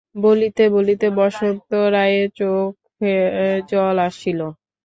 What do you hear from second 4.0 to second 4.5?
আসিল।